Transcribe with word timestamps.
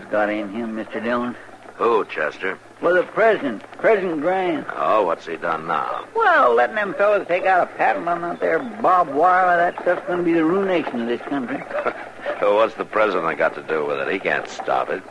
Declare 0.00 0.22
I 0.22 0.26
don't 0.26 0.52
know 0.52 0.64
what's 0.68 0.76
got 0.76 0.76
in 0.76 0.76
him, 0.76 0.76
Mr. 0.76 1.02
Dillon. 1.02 1.36
Who, 1.76 2.04
Chester? 2.06 2.58
Well, 2.80 2.94
the 2.94 3.04
president, 3.04 3.62
President 3.78 4.20
Grant. 4.20 4.66
Oh, 4.74 5.04
what's 5.04 5.26
he 5.26 5.36
done 5.36 5.66
now? 5.66 6.06
Well, 6.14 6.54
letting 6.54 6.76
them 6.76 6.94
fellows 6.94 7.26
take 7.26 7.44
out 7.44 7.68
a 7.68 7.76
patent 7.76 8.08
on 8.08 8.22
that 8.22 8.40
there 8.40 8.58
barbed 8.58 9.14
wire, 9.14 9.56
that 9.56 9.80
stuff's 9.82 10.06
going 10.06 10.18
to 10.18 10.24
be 10.24 10.32
the 10.32 10.44
ruination 10.44 11.00
of 11.00 11.06
this 11.06 11.20
country. 11.22 11.58
What's 12.40 12.74
the 12.74 12.84
president 12.84 13.38
got 13.38 13.54
to 13.54 13.62
do 13.62 13.84
with 13.86 13.98
it? 13.98 14.12
He 14.12 14.18
can't 14.18 14.48
stop 14.48 14.90
it. 14.90 15.02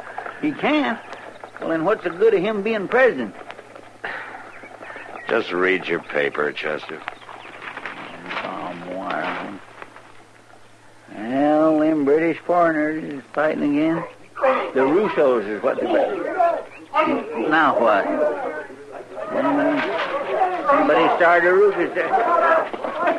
He 0.42 0.52
can't. 0.52 1.00
Well, 1.60 1.70
then 1.70 1.84
what's 1.84 2.04
the 2.04 2.10
good 2.10 2.34
of 2.34 2.42
him 2.42 2.62
being 2.62 2.88
president? 2.88 3.36
Just 5.28 5.52
read 5.52 5.88
your 5.88 6.00
paper, 6.00 6.52
Chester. 6.52 7.02
Barbed 8.44 8.86
wire. 8.94 9.60
Well, 11.16 11.80
them 11.80 12.06
British 12.06 12.38
foreigners 12.40 13.04
is 13.04 13.24
fighting 13.34 13.78
again. 13.78 14.04
The 14.40 14.82
Russos 14.82 15.48
is 15.48 15.64
what 15.64 15.80
they're 15.80 15.88
fighting. 16.94 17.50
Now 17.50 17.80
what? 17.80 18.06
Hmm. 18.06 19.80
Somebody 20.70 21.06
started 21.16 21.48
a 21.48 21.54
Russians 21.54 21.96
there. 21.96 22.10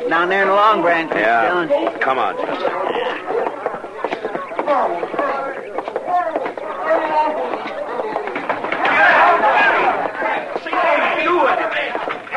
Down 0.09 0.29
there 0.29 0.43
in 0.43 0.47
the 0.47 0.53
Long 0.53 0.81
Branch. 0.81 1.11
Mr. 1.11 1.47
Dillon. 1.47 1.69
Yeah. 1.69 1.97
Come 1.99 2.19
on, 2.19 2.37
Chester. 2.37 2.69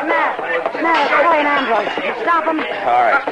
Matt, 0.03 0.35
Matt, 0.83 1.07
Clay 1.23 1.39
and 1.39 1.47
Ambrose. 1.47 1.87
Stop 2.21 2.43
him. 2.43 2.59
All 2.59 3.01
right. 3.01 3.23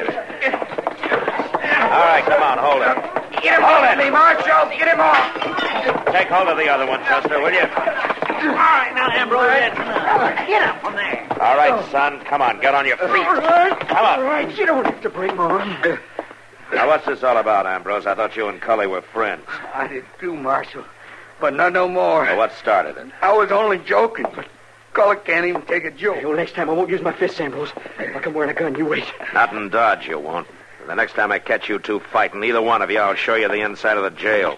All 1.91 2.05
right, 2.05 2.23
come 2.23 2.41
on, 2.41 2.57
hold 2.57 2.83
it. 2.83 3.10
Get 3.41 3.57
him 3.57 3.63
hold 3.63 3.85
of 3.85 3.97
me, 3.97 4.09
Marshal. 4.09 4.69
Get 4.77 4.87
him 4.87 4.99
off. 4.99 6.05
Take 6.11 6.27
hold 6.27 6.47
of 6.47 6.57
the 6.57 6.69
other 6.69 6.85
one, 6.85 6.99
Chester, 7.05 7.39
will 7.39 7.51
you? 7.51 7.61
All 7.61 8.57
right, 8.57 8.91
now, 8.95 9.09
Ambrose. 9.11 10.47
Get 10.47 10.61
up 10.63 10.81
from 10.81 10.95
there. 10.95 11.27
All 11.41 11.57
right, 11.57 11.91
son. 11.91 12.19
Come 12.25 12.41
on, 12.41 12.59
get 12.61 12.75
on 12.75 12.85
your 12.85 12.97
feet. 12.97 13.07
All 13.07 13.35
right. 13.35 13.79
Come 13.87 14.05
on. 14.05 14.19
All 14.19 14.25
right, 14.25 14.57
you 14.57 14.65
don't 14.65 14.85
have 14.85 15.01
to 15.01 15.09
bring 15.09 15.37
on. 15.39 15.99
Now, 16.73 16.87
what's 16.87 17.05
this 17.05 17.23
all 17.23 17.37
about, 17.37 17.65
Ambrose? 17.65 18.05
I 18.05 18.15
thought 18.15 18.35
you 18.35 18.47
and 18.47 18.61
Cully 18.61 18.87
were 18.87 19.01
friends. 19.01 19.43
I 19.73 19.87
did 19.87 20.05
too, 20.19 20.35
Marshal. 20.35 20.83
But 21.39 21.53
not 21.55 21.73
no 21.73 21.87
more. 21.87 22.21
Well, 22.21 22.37
what 22.37 22.53
started 22.53 22.97
it? 22.97 23.07
I 23.21 23.33
was 23.33 23.51
only 23.51 23.79
joking, 23.79 24.27
but 24.35 24.47
Cully 24.93 25.17
can't 25.25 25.45
even 25.45 25.63
take 25.63 25.83
a 25.83 25.91
joke. 25.91 26.23
Well, 26.23 26.35
next 26.35 26.53
time 26.53 26.69
I 26.69 26.73
won't 26.73 26.89
use 26.89 27.01
my 27.01 27.11
fists, 27.11 27.39
Ambrose. 27.39 27.71
Like 27.97 28.25
I'm 28.25 28.33
wearing 28.33 28.51
a 28.51 28.53
gun. 28.53 28.75
You 28.75 28.85
wait. 28.85 29.05
Not 29.33 29.53
in 29.55 29.69
Dodge, 29.69 30.07
you 30.07 30.19
won't. 30.19 30.47
The 30.91 30.97
next 30.97 31.13
time 31.13 31.31
I 31.31 31.39
catch 31.39 31.69
you 31.69 31.79
two 31.79 32.01
fighting, 32.01 32.43
either 32.43 32.61
one 32.61 32.81
of 32.81 32.91
you, 32.91 32.99
I'll 32.99 33.15
show 33.15 33.35
you 33.35 33.47
the 33.47 33.61
inside 33.61 33.95
of 33.95 34.03
the 34.03 34.09
jail. 34.09 34.57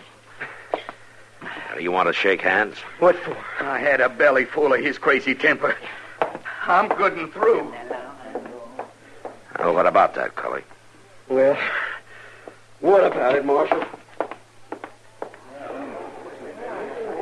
Now, 1.44 1.75
do 1.75 1.83
you 1.83 1.91
want 1.91 2.07
to 2.07 2.13
shake 2.13 2.41
hands? 2.41 2.75
What 2.97 3.16
for? 3.17 3.38
I 3.59 3.77
had 3.77 4.01
a 4.01 4.09
belly 4.09 4.45
full 4.45 4.73
of 4.73 4.79
his 4.81 4.97
crazy 4.97 5.35
temper. 5.35 5.77
I'm 6.66 6.88
good 6.88 7.16
and 7.16 7.31
through. 7.31 7.71
Oh, 9.59 9.73
what 9.73 9.85
about 9.85 10.16
that, 10.16 10.35
Cully? 10.35 10.63
Well, 11.29 11.55
what 12.79 13.03
about 13.03 13.35
it, 13.35 13.45
Marshal? 13.45 13.85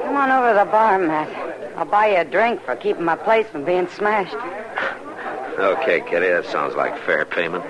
Come 0.04 0.16
on 0.16 0.32
over 0.32 0.54
to 0.54 0.60
the 0.60 0.72
bar, 0.72 0.98
Matt. 1.00 1.78
I'll 1.78 1.84
buy 1.84 2.12
you 2.12 2.18
a 2.20 2.24
drink 2.24 2.62
for 2.62 2.78
keeping 2.78 3.04
my 3.04 3.18
place 3.18 3.48
from 3.48 3.66
being 3.66 3.90
smashed. 3.90 4.38
Okay, 5.60 6.00
Kitty, 6.00 6.30
that 6.30 6.46
sounds 6.46 6.76
like 6.76 6.98
fair 7.00 7.26
payment. 7.26 7.66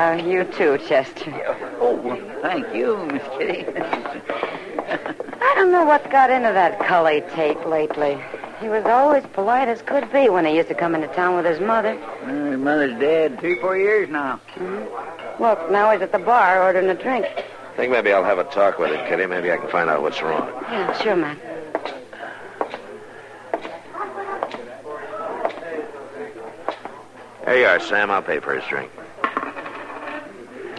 Uh, 0.00 0.14
you 0.14 0.44
too, 0.44 0.78
Chester. 0.88 1.30
Oh, 1.78 1.94
well, 1.94 2.18
thank 2.40 2.74
you, 2.74 2.96
Miss 3.12 3.22
Kitty. 3.36 3.66
I 3.76 5.52
don't 5.54 5.70
know 5.70 5.84
what's 5.84 6.06
got 6.06 6.30
into 6.30 6.54
that 6.54 6.78
Cully 6.80 7.22
Tate 7.34 7.68
lately. 7.68 8.18
He 8.62 8.70
was 8.70 8.86
always 8.86 9.22
polite 9.34 9.68
as 9.68 9.82
could 9.82 10.10
be 10.10 10.30
when 10.30 10.46
he 10.46 10.56
used 10.56 10.68
to 10.68 10.74
come 10.74 10.94
into 10.94 11.08
town 11.08 11.36
with 11.36 11.44
his 11.44 11.60
mother. 11.60 12.00
Well, 12.24 12.50
his 12.50 12.58
mother's 12.58 12.98
dead 12.98 13.40
three, 13.40 13.60
four 13.60 13.76
years 13.76 14.08
now. 14.08 14.40
Look, 15.38 15.70
now 15.70 15.92
he's 15.92 16.00
at 16.00 16.12
the 16.12 16.18
bar 16.18 16.62
ordering 16.62 16.88
a 16.88 16.94
drink. 16.94 17.26
I 17.26 17.76
think 17.76 17.92
maybe 17.92 18.10
I'll 18.10 18.24
have 18.24 18.38
a 18.38 18.44
talk 18.44 18.78
with 18.78 18.92
him, 18.92 19.06
Kitty. 19.06 19.26
Maybe 19.26 19.52
I 19.52 19.58
can 19.58 19.68
find 19.68 19.90
out 19.90 20.00
what's 20.00 20.22
wrong. 20.22 20.48
Yeah, 20.62 20.98
sure, 21.02 21.14
Matt. 21.14 21.36
Here 27.44 27.58
you 27.58 27.66
are, 27.66 27.80
Sam. 27.80 28.10
I'll 28.10 28.22
pay 28.22 28.40
for 28.40 28.54
his 28.54 28.64
drink. 28.64 28.90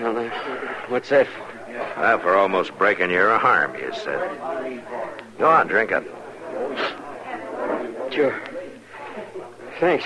Well, 0.01 0.17
uh, 0.17 0.29
what's 0.87 1.09
that 1.09 1.27
for? 1.27 1.47
Well, 1.95 2.17
for 2.17 2.35
almost 2.35 2.75
breaking 2.75 3.11
your 3.11 3.29
arm, 3.29 3.75
you 3.75 3.93
said. 3.93 4.41
Go 5.37 5.47
on, 5.47 5.67
drink 5.67 5.91
it. 5.91 6.03
Sure. 8.11 8.41
Thanks. 9.79 10.05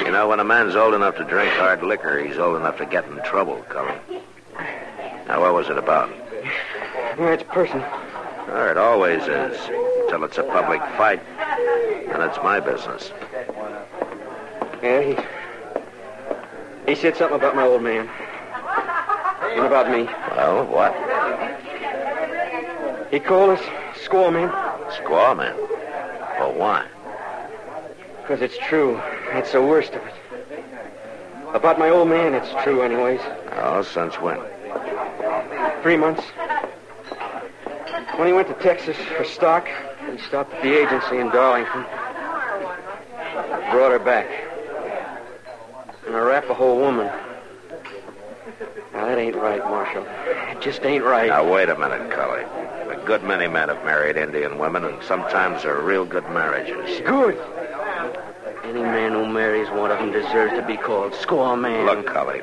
You 0.00 0.10
know, 0.10 0.28
when 0.28 0.40
a 0.40 0.44
man's 0.44 0.76
old 0.76 0.94
enough 0.94 1.16
to 1.16 1.24
drink 1.24 1.52
hard 1.52 1.82
liquor, 1.82 2.18
he's 2.24 2.38
old 2.38 2.56
enough 2.56 2.78
to 2.78 2.86
get 2.86 3.04
in 3.04 3.22
trouble, 3.22 3.62
Cully. 3.68 3.94
Now, 5.26 5.42
what 5.42 5.52
was 5.52 5.68
it 5.68 5.76
about? 5.76 6.10
Well, 7.18 7.34
it's 7.34 7.42
personal. 7.42 7.86
Oh, 8.48 8.66
it 8.70 8.78
always 8.78 9.22
is. 9.24 9.58
Till 10.08 10.24
it's 10.24 10.38
a 10.38 10.42
public 10.44 10.80
fight. 10.96 11.20
And 12.08 12.22
it's 12.22 12.38
my 12.38 12.60
business. 12.60 13.12
Yeah, 14.82 15.02
he. 15.02 15.39
He 16.90 16.96
said 16.96 17.16
something 17.16 17.36
about 17.36 17.54
my 17.54 17.62
old 17.62 17.84
man. 17.84 18.08
And 18.08 19.64
about 19.64 19.92
me. 19.92 20.06
Well, 20.34 20.66
what? 20.66 20.92
He 23.12 23.20
called 23.20 23.50
us 23.50 23.60
squaw 24.04 24.32
men. 24.32 24.48
Squaw 24.98 25.36
man. 25.36 25.56
Well, 26.40 26.52
why? 26.52 26.88
Because 28.20 28.42
it's 28.42 28.58
true. 28.58 29.00
That's 29.32 29.52
the 29.52 29.62
worst 29.62 29.92
of 29.92 30.02
it. 30.04 30.14
About 31.54 31.78
my 31.78 31.90
old 31.90 32.08
man, 32.08 32.34
it's 32.34 32.50
true, 32.64 32.82
anyways. 32.82 33.20
Oh, 33.52 33.82
since 33.82 34.16
when? 34.16 34.40
Three 35.82 35.96
months. 35.96 36.24
When 38.16 38.26
he 38.26 38.32
went 38.32 38.48
to 38.48 38.54
Texas 38.54 38.96
for 39.16 39.24
stock, 39.24 39.68
he 40.10 40.18
stopped 40.22 40.52
at 40.54 40.62
the 40.64 40.76
agency 40.76 41.18
in 41.18 41.28
Darlington. 41.28 41.84
Brought 43.70 43.92
her 43.92 44.00
back. 44.00 44.49
An 46.10 46.16
Arapaho 46.16 46.74
woman. 46.74 47.06
Now, 48.92 49.06
that 49.06 49.16
ain't 49.16 49.36
right, 49.36 49.60
Marshal. 49.60 50.04
It 50.50 50.60
just 50.60 50.82
ain't 50.82 51.04
right. 51.04 51.28
Now, 51.28 51.48
wait 51.48 51.68
a 51.68 51.78
minute, 51.78 52.10
Cully. 52.10 52.42
A 52.90 53.00
good 53.06 53.22
many 53.22 53.46
men 53.46 53.68
have 53.68 53.84
married 53.84 54.16
Indian 54.16 54.58
women, 54.58 54.84
and 54.84 55.00
sometimes 55.04 55.62
they're 55.62 55.80
real 55.80 56.04
good 56.04 56.28
marriages. 56.30 57.00
Good. 57.06 57.38
Any 58.64 58.82
man 58.82 59.12
who 59.12 59.24
marries 59.24 59.68
one 59.70 59.92
of 59.92 60.00
them 60.00 60.10
deserves 60.10 60.54
to 60.54 60.66
be 60.66 60.76
called 60.76 61.12
squaw 61.12 61.56
man. 61.56 61.86
Look, 61.86 62.06
Cully, 62.06 62.42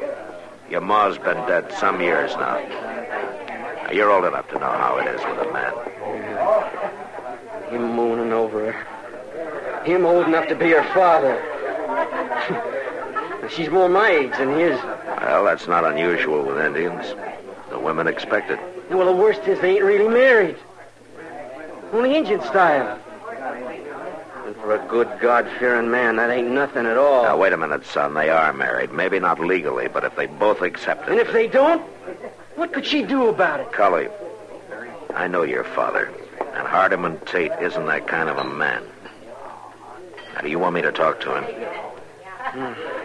your 0.70 0.80
ma's 0.80 1.18
been 1.18 1.46
dead 1.46 1.70
some 1.74 2.00
years 2.00 2.32
now. 2.36 2.60
Now, 3.84 3.92
You're 3.92 4.12
old 4.12 4.24
enough 4.24 4.48
to 4.48 4.60
know 4.60 4.72
how 4.72 4.96
it 4.96 5.08
is 5.14 5.20
with 5.26 5.46
a 5.46 5.52
man. 5.52 5.74
Him 7.70 7.96
mooning 7.98 8.32
over 8.32 8.72
her. 8.72 9.84
Him 9.84 10.06
old 10.06 10.26
enough 10.26 10.48
to 10.48 10.56
be 10.56 10.70
her 10.70 10.86
father. 10.94 11.44
She's 13.50 13.70
more 13.70 13.90
my 13.90 14.10
age 14.10 14.32
than 14.38 14.58
his. 14.60 14.80
Well, 14.82 15.44
that's 15.46 15.68
not 15.68 15.84
unusual 15.84 16.44
with 16.44 16.60
Indians. 16.60 17.16
The 17.70 17.80
women 17.80 18.08
expect 18.08 18.52
it. 18.52 18.60
Well, 18.90 19.06
the 19.06 19.22
worst 19.22 19.42
is 19.48 19.60
they 19.60 19.76
ain't 19.76 19.84
really 19.84 20.08
married. 20.08 20.58
Only 21.92 22.16
Indian 22.16 22.42
style. 22.42 23.00
And 24.46 24.56
for 24.58 24.76
a 24.76 24.88
good, 24.88 25.10
God-fearing 25.20 25.90
man, 25.90 26.16
that 26.18 26.30
ain't 26.30 26.50
nothing 26.52 26.86
at 26.86 26.98
all. 26.98 27.24
Now, 27.24 27.38
wait 27.38 27.54
a 27.54 27.58
minute, 27.58 27.86
son. 27.86 28.14
They 28.14 28.30
are 28.30 28.54
married. 28.54 28.92
Maybe 28.92 29.20
not 29.20 29.40
legally, 29.40 29.88
but 29.88 30.04
if 30.04 30.16
they 30.16 30.26
both 30.26 30.62
accept 30.62 31.08
it. 31.08 31.12
And 31.12 31.20
if 31.20 31.32
they 31.34 31.48
don't, 31.48 31.82
what 32.56 32.74
could 32.74 32.86
she 32.86 33.04
do 33.04 33.28
about 33.28 33.60
it? 33.60 33.72
Cully, 33.72 34.08
I 35.14 35.28
know 35.28 35.44
your 35.44 35.64
father. 35.64 36.12
And 36.40 36.68
Hardiman 36.68 37.20
Tate 37.26 37.52
isn't 37.62 37.86
that 37.86 38.08
kind 38.08 38.30
of 38.30 38.38
a 38.38 38.44
man. 38.44 38.84
Now, 40.34 40.42
do 40.42 40.50
you 40.50 40.60
want 40.60 40.76
me 40.76 40.82
to 40.82 40.92
talk 40.92 41.20
to 41.22 41.36
him? 41.36 41.44
Hmm. 41.44 42.97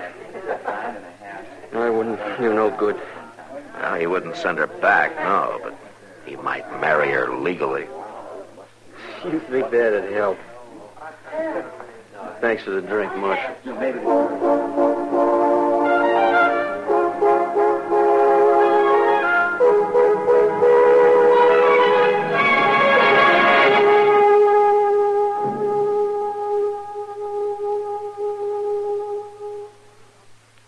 I 1.75 1.89
wouldn't 1.89 2.19
do 2.39 2.53
no 2.53 2.71
good. 2.71 3.01
Well, 3.75 3.95
he 3.95 4.07
wouldn't 4.07 4.37
send 4.37 4.59
her 4.59 4.67
back, 4.67 5.17
no, 5.17 5.59
but 5.63 5.75
he 6.27 6.37
might 6.37 6.71
marry 6.81 7.11
her 7.11 7.35
legally. 7.35 7.87
You 9.25 9.41
think 9.41 9.71
that'd 9.71 10.13
help? 10.13 10.39
Thanks 12.41 12.65
for 12.65 12.71
the 12.71 12.83
drink, 12.83 13.17
Marshal. 13.17 13.55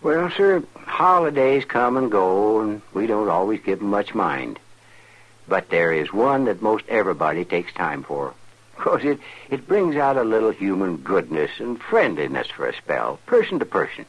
Well, 0.01 0.29
sir, 0.31 0.63
holidays 0.95 1.65
come 1.65 1.97
and 1.97 2.09
go, 2.09 2.61
and 2.61 2.81
we 2.93 3.05
don't 3.05 3.27
always 3.27 3.59
give 3.59 3.81
'em 3.81 3.89
much 3.89 4.15
mind. 4.15 4.57
But 5.45 5.69
there 5.69 5.91
is 5.91 6.13
one 6.13 6.45
that 6.45 6.61
most 6.61 6.85
everybody 6.87 7.43
takes 7.43 7.73
time 7.73 8.01
for. 8.01 8.33
Because 8.77 9.03
it, 9.03 9.19
it 9.49 9.67
brings 9.67 9.97
out 9.97 10.15
a 10.15 10.23
little 10.23 10.51
human 10.51 10.97
goodness 10.97 11.51
and 11.59 11.81
friendliness 11.81 12.47
for 12.47 12.67
a 12.67 12.75
spell, 12.75 13.19
person 13.25 13.59
to 13.59 13.65
person. 13.65 14.05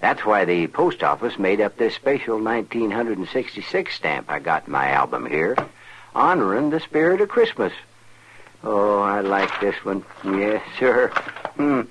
That's 0.00 0.24
why 0.26 0.44
the 0.44 0.66
post 0.66 1.04
office 1.04 1.38
made 1.38 1.60
up 1.60 1.76
this 1.76 1.94
special 1.94 2.40
1966 2.40 3.94
stamp 3.94 4.28
I 4.28 4.40
got 4.40 4.66
in 4.66 4.72
my 4.72 4.88
album 4.90 5.24
here, 5.24 5.56
honoring 6.16 6.70
the 6.70 6.80
spirit 6.80 7.20
of 7.20 7.28
Christmas. 7.28 7.72
Oh, 8.64 8.98
I 8.98 9.20
like 9.20 9.60
this 9.60 9.76
one. 9.84 10.04
Yes, 10.24 10.62
sir. 10.80 11.08
Hmm. 11.56 11.82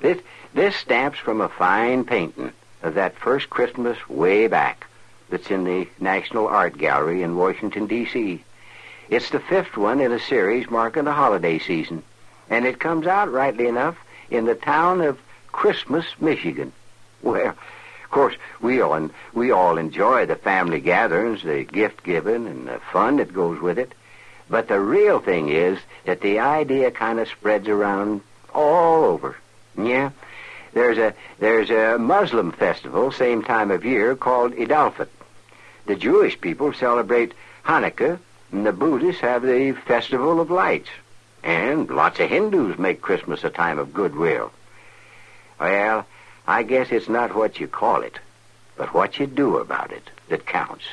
This, 0.00 0.18
this 0.54 0.76
stamp's 0.76 1.18
from 1.18 1.40
a 1.40 1.48
fine 1.48 2.04
painting 2.04 2.52
of 2.82 2.94
that 2.94 3.16
first 3.16 3.48
Christmas 3.50 3.96
way 4.08 4.46
back 4.48 4.86
that's 5.30 5.50
in 5.50 5.64
the 5.64 5.88
National 5.98 6.46
Art 6.46 6.76
Gallery 6.76 7.22
in 7.22 7.36
Washington, 7.36 7.86
D.C. 7.86 8.44
It's 9.08 9.30
the 9.30 9.40
fifth 9.40 9.76
one 9.76 10.00
in 10.00 10.12
a 10.12 10.18
series 10.20 10.70
marking 10.70 11.04
the 11.04 11.12
holiday 11.12 11.58
season, 11.58 12.02
and 12.50 12.66
it 12.66 12.80
comes 12.80 13.06
out, 13.06 13.32
rightly 13.32 13.66
enough, 13.66 13.96
in 14.30 14.44
the 14.44 14.54
town 14.54 15.00
of 15.00 15.18
Christmas, 15.50 16.06
Michigan. 16.20 16.72
Well, 17.22 17.48
of 17.50 18.10
course, 18.10 18.34
we 18.60 18.80
all, 18.80 19.10
we 19.32 19.50
all 19.50 19.78
enjoy 19.78 20.26
the 20.26 20.36
family 20.36 20.80
gatherings, 20.80 21.42
the 21.42 21.64
gift 21.64 22.02
giving, 22.02 22.46
and 22.46 22.66
the 22.66 22.80
fun 22.92 23.16
that 23.16 23.32
goes 23.32 23.60
with 23.60 23.78
it. 23.78 23.92
But 24.50 24.68
the 24.68 24.80
real 24.80 25.18
thing 25.18 25.48
is 25.48 25.78
that 26.04 26.20
the 26.20 26.40
idea 26.40 26.90
kind 26.90 27.20
of 27.20 27.28
spreads 27.28 27.68
around 27.68 28.20
all 28.54 29.04
over. 29.04 29.36
Yeah? 29.78 30.10
There's 30.72 30.98
a 30.98 31.14
there's 31.38 31.70
a 31.70 31.98
Muslim 31.98 32.52
festival 32.52 33.12
same 33.12 33.42
time 33.42 33.70
of 33.70 33.84
year 33.84 34.16
called 34.16 34.54
Eid 34.58 34.72
al-Fitr. 34.72 35.08
The 35.86 35.96
Jewish 35.96 36.40
people 36.40 36.72
celebrate 36.72 37.34
Hanukkah, 37.64 38.18
and 38.52 38.64
the 38.64 38.72
Buddhists 38.72 39.20
have 39.20 39.42
the 39.42 39.72
Festival 39.86 40.40
of 40.40 40.50
Lights. 40.50 40.88
And 41.42 41.90
lots 41.90 42.20
of 42.20 42.28
Hindus 42.28 42.78
make 42.78 43.02
Christmas 43.02 43.42
a 43.44 43.50
time 43.50 43.78
of 43.78 43.92
goodwill. 43.92 44.52
Well, 45.58 46.06
I 46.46 46.62
guess 46.62 46.90
it's 46.90 47.08
not 47.08 47.34
what 47.34 47.58
you 47.58 47.66
call 47.66 48.02
it, 48.02 48.18
but 48.76 48.94
what 48.94 49.18
you 49.18 49.26
do 49.26 49.58
about 49.58 49.92
it 49.92 50.08
that 50.28 50.46
counts. 50.46 50.84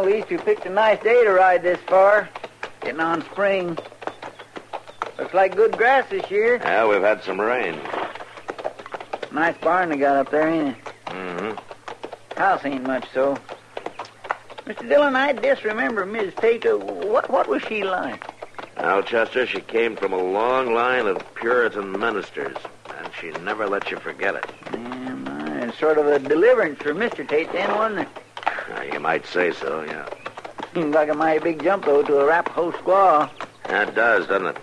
Well, 0.00 0.08
at 0.08 0.14
least 0.14 0.30
you 0.30 0.38
picked 0.38 0.64
a 0.64 0.70
nice 0.70 0.98
day 1.02 1.24
to 1.24 1.30
ride 1.30 1.62
this 1.62 1.78
far. 1.86 2.26
Getting 2.80 3.00
on 3.00 3.22
spring. 3.26 3.76
Looks 5.18 5.34
like 5.34 5.54
good 5.54 5.76
grass 5.76 6.08
this 6.08 6.30
year. 6.30 6.56
Yeah, 6.56 6.88
we've 6.88 7.02
had 7.02 7.22
some 7.22 7.38
rain. 7.38 7.78
Nice 9.30 9.58
barn 9.58 9.90
they 9.90 9.98
got 9.98 10.16
up 10.16 10.30
there, 10.30 10.48
ain't 10.48 10.68
it? 10.68 10.84
Mm-hmm. 11.04 12.38
House 12.40 12.64
ain't 12.64 12.84
much 12.84 13.04
so. 13.12 13.36
Mr. 14.64 14.88
Dillon, 14.88 15.16
I 15.16 15.34
disremember 15.34 16.06
Miss 16.06 16.32
Tate. 16.36 16.64
Uh, 16.64 16.78
What, 16.78 17.28
what 17.28 17.46
was 17.46 17.60
she 17.64 17.84
like? 17.84 18.24
Now, 18.78 19.02
Chester, 19.02 19.46
she 19.46 19.60
came 19.60 19.96
from 19.96 20.14
a 20.14 20.22
long 20.22 20.72
line 20.72 21.08
of 21.08 21.18
Puritan 21.34 21.92
ministers, 21.92 22.56
and 22.96 23.10
she 23.20 23.32
never 23.42 23.68
let 23.68 23.90
you 23.90 23.98
forget 23.98 24.34
it. 24.34 24.46
Yeah, 24.72 24.78
my, 25.14 25.60
it's 25.66 25.78
sort 25.78 25.98
of 25.98 26.06
a 26.06 26.18
deliverance 26.18 26.80
for 26.80 26.94
Mr. 26.94 27.28
Tate 27.28 27.52
then, 27.52 27.68
wasn't 27.76 28.00
it? 28.00 28.08
Now, 28.70 28.82
you 28.82 29.00
might 29.00 29.26
say 29.26 29.52
so, 29.52 29.82
yeah. 29.82 30.08
Seems 30.72 30.94
like 30.94 31.08
a 31.08 31.14
mighty 31.14 31.40
big 31.40 31.62
jump, 31.62 31.84
though, 31.84 32.02
to 32.02 32.18
a 32.20 32.24
Arapaho 32.24 32.70
squaw. 32.70 33.28
That 33.64 33.94
does, 33.94 34.28
doesn't 34.28 34.46
it? 34.46 34.56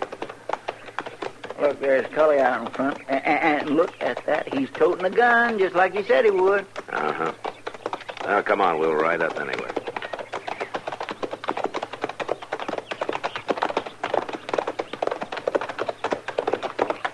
Look, 1.60 1.80
there's 1.80 2.06
Cully 2.14 2.38
out 2.38 2.66
in 2.66 2.72
front. 2.72 2.98
And, 3.08 3.24
and 3.24 3.70
look 3.70 3.92
at 4.00 4.24
that. 4.26 4.52
He's 4.52 4.70
toting 4.70 5.04
a 5.04 5.10
gun, 5.10 5.58
just 5.58 5.74
like 5.74 5.94
he 5.94 6.02
said 6.04 6.24
he 6.24 6.30
would. 6.30 6.64
Uh-huh. 6.90 7.32
Well, 8.24 8.42
come 8.42 8.60
on, 8.60 8.78
we'll 8.78 8.94
ride 8.94 9.20
up 9.20 9.38
anyway. 9.38 9.70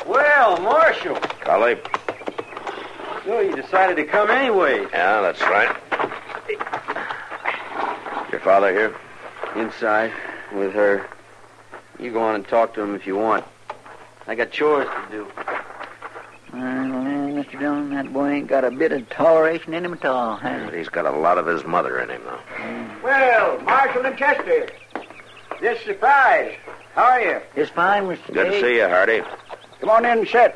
Well, 0.07 0.61
Marshal. 0.61 1.17
Cully? 1.41 1.77
So 3.25 3.41
you 3.41 3.57
decided 3.57 3.97
to 3.97 4.05
come 4.05 4.31
anyway. 4.31 4.87
Yeah, 4.93 5.23
that's 5.23 5.41
right. 5.43 5.75
Your 8.45 8.53
father 8.53 8.73
here? 8.73 8.95
Inside 9.57 10.13
with 10.53 10.75
her. 10.75 11.09
You 11.99 12.13
go 12.13 12.21
on 12.21 12.35
and 12.35 12.47
talk 12.47 12.75
to 12.75 12.83
him 12.83 12.95
if 12.95 13.07
you 13.07 13.17
want. 13.17 13.43
I 14.27 14.35
got 14.35 14.51
chores 14.51 14.87
to 14.87 15.11
do. 15.11 15.27
Well, 16.53 16.61
Mr. 16.61 17.59
Dillon, 17.59 17.89
that 17.95 18.13
boy 18.13 18.33
ain't 18.33 18.49
got 18.49 18.65
a 18.65 18.71
bit 18.71 18.93
of 18.93 19.09
toleration 19.09 19.73
in 19.73 19.83
him 19.83 19.95
at 19.95 20.05
all, 20.05 20.37
has 20.37 20.61
he? 20.61 20.67
But 20.67 20.75
he's 20.75 20.91
got 20.91 21.07
a 21.07 21.11
lot 21.11 21.39
of 21.39 21.47
his 21.47 21.65
mother 21.65 21.99
in 22.01 22.11
him, 22.11 22.21
though. 22.25 22.41
Well, 23.03 23.61
Marshal 23.63 24.05
and 24.05 24.19
Chester. 24.19 24.69
This 25.63 25.83
surprise. 25.83 26.55
How 26.95 27.05
are 27.05 27.23
you? 27.23 27.41
It's 27.57 27.71
fine, 27.71 28.05
Mr. 28.05 28.31
Good 28.31 28.53
to 28.53 28.61
see 28.61 28.77
you, 28.77 28.87
Hardy. 28.87 29.23
Come 29.81 29.89
on 29.89 30.05
in 30.05 30.19
and 30.19 30.29
sit. 30.29 30.55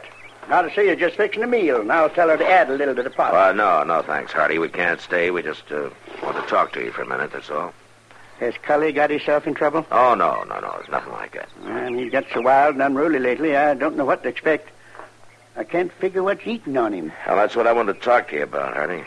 Now 0.50 0.60
to 0.60 0.74
see 0.74 0.88
you 0.88 0.94
just 0.94 1.16
fixing 1.16 1.42
a 1.42 1.46
meal, 1.46 1.80
and 1.80 1.90
I'll 1.90 2.10
tell 2.10 2.28
her 2.28 2.36
to 2.36 2.46
add 2.46 2.68
a 2.68 2.74
little 2.74 2.94
to 2.94 3.02
the 3.02 3.10
pot. 3.10 3.32
Uh, 3.32 3.52
no, 3.52 3.82
no, 3.82 4.02
thanks, 4.02 4.32
Hardy. 4.32 4.58
We 4.58 4.68
can't 4.68 5.00
stay. 5.00 5.30
We 5.30 5.42
just 5.42 5.72
uh, 5.72 5.88
want 6.22 6.36
to 6.36 6.42
talk 6.42 6.72
to 6.72 6.84
you 6.84 6.90
for 6.90 7.02
a 7.02 7.06
minute, 7.06 7.32
that's 7.32 7.50
all. 7.50 7.72
Has 8.40 8.54
Cully 8.62 8.92
got 8.92 9.10
himself 9.10 9.46
in 9.46 9.54
trouble? 9.54 9.84
Oh, 9.90 10.14
no, 10.14 10.44
no, 10.44 10.60
no. 10.60 10.76
It's 10.80 10.88
nothing 10.90 11.12
like 11.12 11.32
that. 11.32 11.48
Well, 11.64 11.92
he 11.92 12.08
got 12.08 12.24
so 12.32 12.40
wild 12.40 12.74
and 12.74 12.82
unruly 12.82 13.18
lately, 13.18 13.56
I 13.56 13.74
don't 13.74 13.96
know 13.96 14.04
what 14.04 14.22
to 14.22 14.28
expect. 14.28 14.70
I 15.56 15.64
can't 15.64 15.92
figure 15.92 16.22
what's 16.22 16.46
eating 16.46 16.76
on 16.76 16.92
him. 16.92 17.12
Well, 17.26 17.36
that's 17.36 17.56
what 17.56 17.66
I 17.66 17.72
want 17.72 17.88
to 17.88 17.94
talk 17.94 18.28
to 18.28 18.36
you 18.36 18.44
about, 18.44 18.76
honey. 18.76 19.02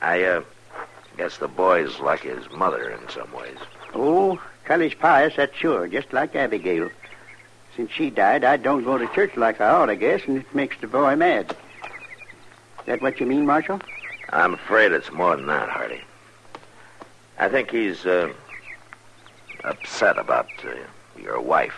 I, 0.00 0.22
uh, 0.22 0.42
guess 1.18 1.36
the 1.36 1.48
boy's 1.48 2.00
like 2.00 2.20
his 2.20 2.50
mother 2.50 2.90
in 2.90 3.08
some 3.10 3.30
ways. 3.32 3.58
Oh, 3.94 4.40
Cully's 4.64 4.94
pious, 4.94 5.36
that's 5.36 5.54
sure, 5.54 5.86
just 5.86 6.12
like 6.12 6.34
Abigail. 6.34 6.90
Since 7.76 7.90
she 7.90 8.08
died, 8.08 8.44
I 8.44 8.56
don't 8.56 8.84
go 8.84 8.96
to 8.96 9.06
church 9.08 9.36
like 9.36 9.60
I 9.60 9.68
ought, 9.68 9.90
I 9.90 9.96
guess, 9.96 10.22
and 10.26 10.38
it 10.38 10.54
makes 10.54 10.80
the 10.80 10.86
boy 10.86 11.14
mad. 11.16 11.50
Is 11.50 12.86
that 12.86 13.02
what 13.02 13.20
you 13.20 13.26
mean, 13.26 13.44
Marshal? 13.44 13.80
I'm 14.30 14.54
afraid 14.54 14.92
it's 14.92 15.12
more 15.12 15.36
than 15.36 15.46
that, 15.46 15.68
Hardy. 15.68 16.00
I 17.38 17.48
think 17.48 17.70
he's, 17.70 18.04
uh, 18.06 18.32
upset 19.64 20.18
about 20.18 20.48
uh, 20.64 20.74
your 21.20 21.40
wife. 21.40 21.74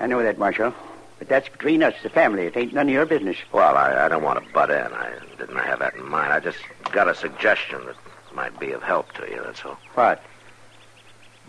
I 0.00 0.06
know 0.06 0.22
that, 0.22 0.38
Marshal. 0.38 0.74
But 1.18 1.28
that's 1.28 1.48
between 1.48 1.82
us, 1.82 1.94
the 2.02 2.10
family. 2.10 2.46
It 2.46 2.56
ain't 2.56 2.74
none 2.74 2.88
of 2.88 2.92
your 2.92 3.06
business. 3.06 3.36
Well, 3.52 3.76
I, 3.76 4.06
I 4.06 4.08
don't 4.08 4.22
want 4.22 4.44
to 4.44 4.52
butt 4.52 4.70
in. 4.70 4.76
I 4.76 5.12
didn't 5.38 5.56
have 5.56 5.78
that 5.78 5.94
in 5.94 6.08
mind. 6.08 6.32
I 6.32 6.40
just 6.40 6.58
got 6.92 7.08
a 7.08 7.14
suggestion 7.14 7.86
that 7.86 7.96
might 8.34 8.58
be 8.58 8.72
of 8.72 8.82
help 8.82 9.12
to 9.14 9.30
you, 9.30 9.40
that's 9.44 9.64
all. 9.64 9.78
What? 9.94 10.22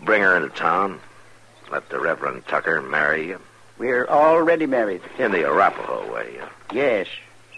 Bring 0.04 0.22
her 0.22 0.36
into 0.36 0.50
town. 0.50 1.00
Let 1.70 1.88
the 1.88 1.98
Reverend 1.98 2.46
Tucker 2.46 2.80
marry 2.80 3.26
you. 3.26 3.40
We're 3.76 4.06
already 4.06 4.66
married. 4.66 5.02
In 5.18 5.32
the 5.32 5.44
Arapaho 5.44 6.12
way. 6.12 6.34
Yeah. 6.36 6.48
Yes, 6.72 7.08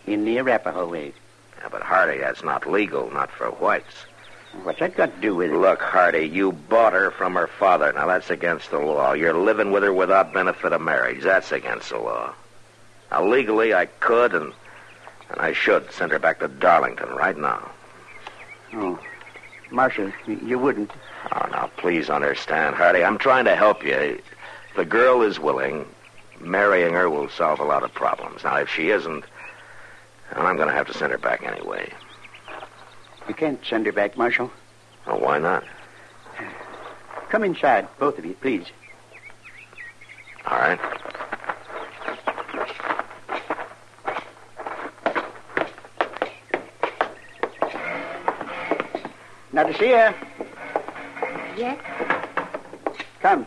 in 0.07 0.25
the 0.25 0.39
Arapaho 0.39 0.89
way. 0.89 1.13
Yeah, 1.59 1.69
but 1.71 1.83
Hardy, 1.83 2.19
that's 2.19 2.43
not 2.45 2.71
legal, 2.71 3.11
not 3.11 3.31
for 3.31 3.47
whites. 3.51 3.95
What's 4.63 4.79
that 4.81 4.97
got 4.97 5.15
to 5.15 5.21
do 5.21 5.35
with 5.35 5.51
it? 5.51 5.57
Look, 5.57 5.81
Hardy, 5.81 6.27
you 6.27 6.53
bought 6.53 6.93
her 6.95 7.11
from 7.11 7.35
her 7.35 7.47
father. 7.47 7.93
Now, 7.93 8.07
that's 8.07 8.31
against 8.31 8.71
the 8.71 8.79
law. 8.79 9.13
You're 9.13 9.35
living 9.35 9.73
with 9.73 9.83
her 9.83 9.93
without 9.93 10.33
benefit 10.33 10.73
of 10.73 10.81
marriage. 10.81 11.23
That's 11.23 11.53
against 11.53 11.91
the 11.91 11.99
law. 11.99 12.33
Now, 13.11 13.27
legally, 13.27 13.75
I 13.75 13.87
could 13.87 14.35
and, 14.35 14.53
and 15.31 15.41
I 15.41 15.53
should 15.53 15.91
send 15.93 16.13
her 16.13 16.19
back 16.19 16.39
to 16.41 16.49
Darlington 16.49 17.11
right 17.11 17.37
now. 17.37 17.71
Oh, 18.75 18.99
Marshal, 19.71 20.13
y- 20.27 20.39
you 20.43 20.59
wouldn't. 20.59 20.91
Oh, 21.33 21.47
now, 21.51 21.71
please 21.77 22.09
understand, 22.09 22.75
Hardy. 22.75 23.05
I'm 23.05 23.19
trying 23.19 23.45
to 23.47 23.57
help 23.57 23.85
you. 23.85 23.93
If 23.93 24.23
the 24.77 24.85
girl 24.85 25.23
is 25.23 25.39
willing, 25.39 25.87
marrying 26.41 26.95
her 26.95 27.11
will 27.11 27.29
solve 27.29 27.61
a 27.61 27.65
lot 27.65 27.83
of 27.83 27.93
problems. 27.93 28.45
Now, 28.45 28.57
if 28.57 28.69
she 28.71 28.91
isn't, 28.91 29.25
well, 30.37 30.47
I'm 30.47 30.57
going 30.57 30.69
to 30.69 30.75
have 30.75 30.87
to 30.87 30.95
send 30.95 31.13
her 31.13 31.19
back 31.19 31.43
anyway. 31.43 31.93
You 33.29 33.35
can't 33.35 33.65
send 33.65 33.87
her 33.87 33.93
back, 33.93 34.17
Marshal. 34.17 34.51
Well, 35.07 35.21
why 35.21 35.39
not? 35.39 35.65
Come 37.31 37.45
inside, 37.45 37.89
both 37.99 38.19
of 38.19 38.25
you, 38.25 38.35
please. 38.35 38.67
All 40.47 40.59
right. 40.59 40.79
Now 49.53 49.65
to 49.65 49.77
see 49.77 49.89
her. 49.89 50.15
Yes? 51.57 51.79
Come. 53.21 53.47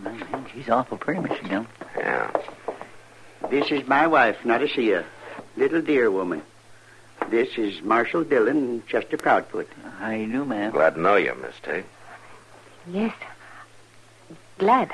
Man, 0.00 0.46
she's 0.54 0.68
awful 0.68 0.96
pretty, 0.96 1.20
Mr. 1.20 1.48
Dillon. 1.48 1.66
Yeah. 1.96 2.30
This 3.50 3.70
is 3.70 3.86
my 3.88 4.06
wife, 4.06 4.36
Nadesia. 4.44 5.04
Little 5.56 5.82
dear 5.82 6.10
woman. 6.10 6.42
This 7.28 7.56
is 7.56 7.82
Marshal 7.82 8.24
Dillon 8.24 8.56
and 8.56 8.86
Chester 8.86 9.16
Proudfoot. 9.16 9.68
How 9.98 10.10
you 10.10 10.26
do, 10.26 10.44
ma'am? 10.44 10.72
Glad 10.72 10.94
to 10.94 11.00
know 11.00 11.16
you, 11.16 11.34
Miss 11.40 11.54
Tate. 11.62 11.84
Yes. 12.90 13.14
Glad. 14.58 14.90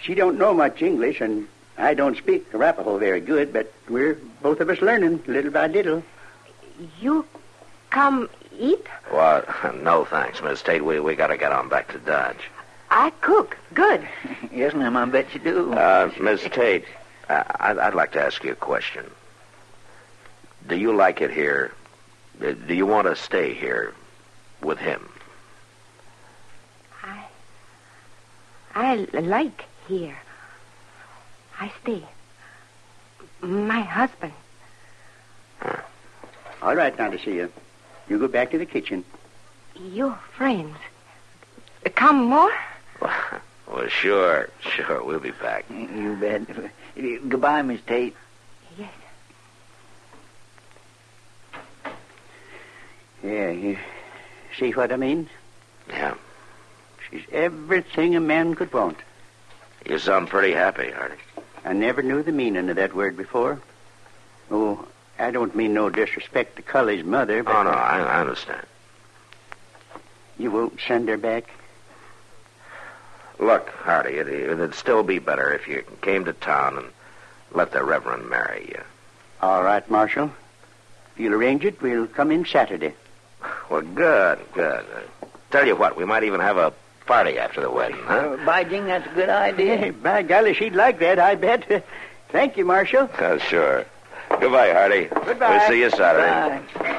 She 0.00 0.14
don't 0.14 0.38
know 0.38 0.54
much 0.54 0.80
English, 0.80 1.20
and 1.20 1.48
I 1.76 1.94
don't 1.94 2.16
speak 2.16 2.52
Arapaho 2.54 2.98
very 2.98 3.20
good, 3.20 3.52
but 3.52 3.72
we're 3.88 4.14
both 4.42 4.60
of 4.60 4.70
us 4.70 4.80
learning 4.80 5.22
little 5.26 5.50
by 5.50 5.66
little. 5.66 6.02
You 7.00 7.26
come 7.90 8.30
eat? 8.58 8.86
Well, 9.12 9.44
no 9.82 10.04
thanks, 10.04 10.40
Miss 10.42 10.62
Tate. 10.62 10.84
We, 10.84 11.00
we 11.00 11.16
got 11.16 11.28
to 11.28 11.36
get 11.36 11.52
on 11.52 11.68
back 11.68 11.92
to 11.92 11.98
Dodge. 11.98 12.48
I 12.90 13.10
cook. 13.20 13.56
Good. 13.74 14.06
yes, 14.52 14.72
ma'am, 14.72 14.96
I 14.96 15.04
bet 15.04 15.34
you 15.34 15.40
do. 15.40 15.72
Uh, 15.72 16.10
Miss 16.20 16.42
Tate, 16.42 16.84
uh, 17.28 17.42
I'd, 17.56 17.78
I'd 17.78 17.94
like 17.94 18.12
to 18.12 18.22
ask 18.22 18.42
you 18.44 18.52
a 18.52 18.56
question. 18.56 19.04
Do 20.68 20.76
you 20.76 20.94
like 20.94 21.20
it 21.20 21.30
here? 21.30 21.72
Uh, 22.42 22.52
Do 22.52 22.74
you 22.74 22.86
want 22.86 23.06
to 23.06 23.16
stay 23.16 23.54
here 23.54 23.94
with 24.62 24.78
him? 24.78 25.08
I. 27.02 27.24
I 28.74 28.94
like 29.20 29.64
here. 29.88 30.16
I 31.58 31.72
stay. 31.82 32.02
My 33.40 33.80
husband. 33.80 34.32
All 36.62 36.74
right, 36.76 36.96
Nadesia. 36.96 37.34
You 37.34 37.52
You 38.08 38.18
go 38.18 38.28
back 38.28 38.50
to 38.50 38.58
the 38.58 38.66
kitchen. 38.66 39.04
Your 39.74 40.18
friends. 40.36 40.76
Come 41.94 42.24
more? 42.24 42.52
Well, 43.72 43.86
sure, 43.86 44.48
sure. 44.62 45.04
We'll 45.04 45.20
be 45.20 45.30
back. 45.30 45.64
You 45.70 46.16
bet. 46.20 46.42
Goodbye, 47.28 47.62
Miss 47.62 47.80
Tate. 47.86 48.16
Yes. 48.76 48.90
Yeah, 53.22 53.50
you 53.50 53.78
see 54.58 54.70
what 54.72 54.92
I 54.92 54.96
mean? 54.96 55.28
Yeah. 55.88 56.14
She's 57.10 57.22
everything 57.32 58.16
a 58.16 58.20
man 58.20 58.54
could 58.54 58.72
want. 58.72 58.96
You 59.86 59.98
sound 59.98 60.28
pretty 60.28 60.52
happy, 60.52 60.90
Hardy. 60.90 61.16
I 61.64 61.72
never 61.72 62.02
knew 62.02 62.22
the 62.22 62.32
meaning 62.32 62.68
of 62.70 62.76
that 62.76 62.94
word 62.94 63.16
before. 63.16 63.60
Oh, 64.50 64.86
I 65.18 65.30
don't 65.30 65.54
mean 65.54 65.74
no 65.74 65.90
disrespect 65.90 66.56
to 66.56 66.62
Cully's 66.62 67.04
mother, 67.04 67.42
but 67.42 67.54
Oh, 67.54 67.62
no, 67.64 67.70
I, 67.70 67.98
I 68.00 68.20
understand. 68.20 68.66
you 70.38 70.50
won't 70.50 70.80
send 70.86 71.08
her 71.08 71.16
back. 71.18 71.50
Look, 73.38 73.68
Hardy, 73.70 74.14
it, 74.14 74.28
it'd 74.28 74.74
still 74.74 75.02
be 75.02 75.18
better 75.18 75.52
if 75.52 75.66
you 75.68 75.82
came 76.02 76.24
to 76.26 76.32
town 76.32 76.78
and 76.78 76.86
let 77.52 77.72
the 77.72 77.82
Reverend 77.82 78.28
marry 78.28 78.66
you. 78.68 78.82
All 79.40 79.62
right, 79.62 79.88
Marshal. 79.90 80.30
If 81.14 81.20
you'll 81.20 81.34
arrange 81.34 81.64
it, 81.64 81.80
we'll 81.82 82.06
come 82.06 82.30
in 82.30 82.44
Saturday. 82.44 82.94
Well, 83.70 83.82
good, 83.82 84.40
good. 84.52 84.84
Uh, 84.94 85.26
tell 85.52 85.64
you 85.64 85.76
what, 85.76 85.96
we 85.96 86.04
might 86.04 86.24
even 86.24 86.40
have 86.40 86.56
a 86.56 86.72
party 87.06 87.38
after 87.38 87.60
the 87.60 87.70
wedding, 87.70 88.00
huh? 88.00 88.36
Uh, 88.40 88.44
by 88.44 88.64
jing, 88.64 88.86
that's 88.86 89.06
a 89.06 89.14
good 89.14 89.28
idea. 89.28 89.76
Hey, 89.76 89.90
by 89.90 90.22
golly, 90.22 90.54
she'd 90.54 90.74
like 90.74 90.98
that, 90.98 91.20
I 91.20 91.36
bet. 91.36 91.86
Thank 92.30 92.56
you, 92.56 92.64
Marshal. 92.64 93.08
Uh, 93.16 93.38
sure. 93.38 93.86
Goodbye, 94.28 94.72
Hardy. 94.72 95.04
Goodbye. 95.06 95.58
We'll 95.58 95.68
see 95.68 95.80
you 95.80 95.90
Saturday. 95.90 96.64
Bye. 96.78 96.96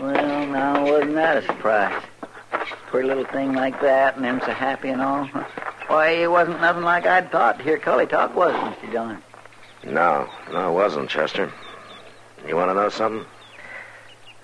Well, 0.00 0.46
now, 0.48 0.84
wasn't 0.84 1.14
that 1.14 1.36
a 1.36 1.46
surprise? 1.46 2.02
Pretty 2.88 3.06
little 3.08 3.24
thing 3.24 3.52
like 3.52 3.80
that, 3.80 4.16
and 4.16 4.24
them 4.24 4.40
so 4.44 4.52
happy 4.52 4.88
and 4.88 5.00
all. 5.00 5.26
Why, 5.86 6.08
it 6.10 6.30
wasn't 6.30 6.60
nothing 6.60 6.82
like 6.82 7.06
I'd 7.06 7.30
thought 7.30 7.58
to 7.58 7.64
hear 7.64 7.78
Cully 7.78 8.06
talk, 8.06 8.34
was 8.34 8.52
it, 8.52 8.58
Mr. 8.58 8.90
Dillon? 8.90 9.22
No, 9.84 10.28
no, 10.52 10.70
it 10.70 10.74
wasn't, 10.74 11.08
Chester. 11.08 11.52
You 12.46 12.56
want 12.56 12.70
to 12.70 12.74
know 12.74 12.88
something? 12.88 13.24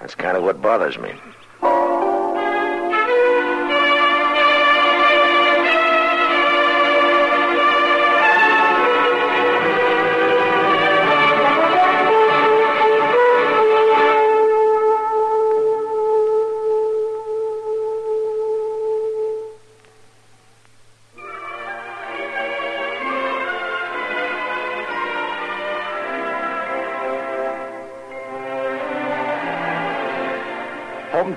That's 0.01 0.15
kind 0.15 0.37
of 0.37 0.43
what 0.45 0.63
bothers 0.63 0.99
me. 0.99 1.13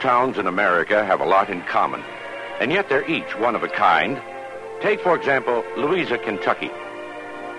Hometowns 0.01 0.39
in 0.39 0.47
America 0.47 1.05
have 1.05 1.21
a 1.21 1.25
lot 1.25 1.51
in 1.51 1.61
common, 1.61 2.03
and 2.59 2.71
yet 2.71 2.89
they're 2.89 3.07
each 3.07 3.37
one 3.37 3.53
of 3.53 3.61
a 3.61 3.67
kind. 3.67 4.19
Take, 4.81 4.99
for 5.01 5.15
example, 5.15 5.63
Louisa, 5.77 6.17
Kentucky. 6.17 6.71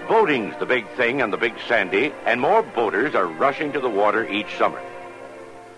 Boating's 0.08 0.58
the 0.58 0.66
big 0.66 0.88
thing 0.96 1.22
on 1.22 1.30
the 1.30 1.36
Big 1.36 1.54
Sandy, 1.68 2.12
and 2.26 2.40
more 2.40 2.64
boaters 2.64 3.14
are 3.14 3.28
rushing 3.28 3.72
to 3.72 3.80
the 3.80 3.88
water 3.88 4.28
each 4.28 4.58
summer. 4.58 4.82